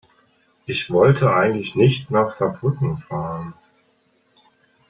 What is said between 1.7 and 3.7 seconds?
nicht nach Saarbrücken fahren